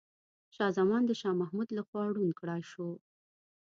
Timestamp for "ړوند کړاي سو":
2.15-2.87